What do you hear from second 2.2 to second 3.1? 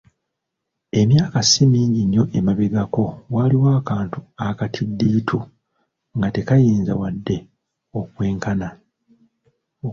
emabegako